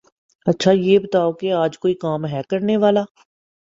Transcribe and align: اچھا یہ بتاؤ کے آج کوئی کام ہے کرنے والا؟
اچھا 0.47 0.71
یہ 0.71 0.99
بتاؤ 0.99 1.31
کے 1.33 1.51
آج 1.53 1.77
کوئی 1.79 1.93
کام 1.95 2.25
ہے 2.25 2.41
کرنے 2.49 2.77
والا؟ 2.77 3.03